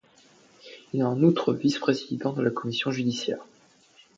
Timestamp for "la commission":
2.41-2.89